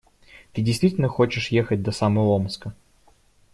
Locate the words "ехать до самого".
1.49-2.29